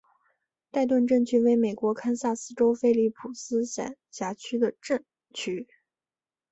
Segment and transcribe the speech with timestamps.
[0.71, 5.67] 代顿镇区为美国堪萨斯州菲利普斯县辖下的镇区。